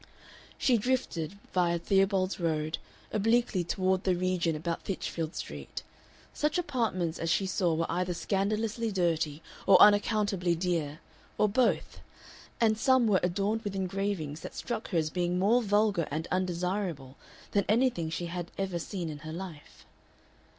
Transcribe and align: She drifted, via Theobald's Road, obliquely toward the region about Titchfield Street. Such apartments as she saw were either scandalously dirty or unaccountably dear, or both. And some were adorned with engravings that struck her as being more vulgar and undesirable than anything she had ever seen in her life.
She 0.57 0.79
drifted, 0.79 1.37
via 1.53 1.77
Theobald's 1.77 2.39
Road, 2.39 2.79
obliquely 3.13 3.63
toward 3.63 4.03
the 4.03 4.15
region 4.15 4.55
about 4.55 4.83
Titchfield 4.83 5.35
Street. 5.35 5.83
Such 6.33 6.57
apartments 6.57 7.19
as 7.19 7.29
she 7.29 7.45
saw 7.45 7.75
were 7.75 7.85
either 7.87 8.15
scandalously 8.15 8.91
dirty 8.91 9.43
or 9.67 9.79
unaccountably 9.79 10.55
dear, 10.55 11.01
or 11.37 11.47
both. 11.47 11.99
And 12.59 12.79
some 12.79 13.05
were 13.05 13.19
adorned 13.21 13.61
with 13.61 13.75
engravings 13.75 14.39
that 14.39 14.55
struck 14.55 14.87
her 14.87 14.97
as 14.97 15.11
being 15.11 15.37
more 15.37 15.61
vulgar 15.61 16.07
and 16.09 16.27
undesirable 16.31 17.15
than 17.51 17.63
anything 17.69 18.09
she 18.09 18.25
had 18.25 18.49
ever 18.57 18.79
seen 18.79 19.07
in 19.07 19.19
her 19.19 19.31
life. 19.31 19.85